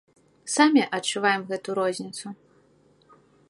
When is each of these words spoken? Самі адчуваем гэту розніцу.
Самі 0.53 0.83
адчуваем 0.97 1.41
гэту 1.51 1.69
розніцу. 1.83 2.27